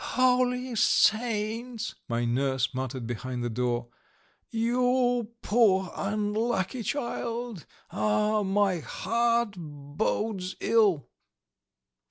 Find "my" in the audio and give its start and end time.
2.09-2.25, 8.41-8.79